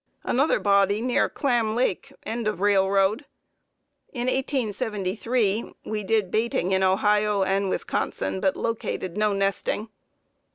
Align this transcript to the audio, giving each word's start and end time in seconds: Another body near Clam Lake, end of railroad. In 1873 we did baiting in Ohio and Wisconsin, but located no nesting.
Another 0.23 0.59
body 0.59 0.99
near 0.99 1.29
Clam 1.29 1.75
Lake, 1.75 2.11
end 2.25 2.47
of 2.47 2.59
railroad. 2.59 3.25
In 4.11 4.21
1873 4.25 5.75
we 5.85 6.03
did 6.03 6.31
baiting 6.31 6.71
in 6.71 6.81
Ohio 6.81 7.43
and 7.43 7.69
Wisconsin, 7.69 8.39
but 8.39 8.57
located 8.57 9.15
no 9.15 9.31
nesting. 9.33 9.89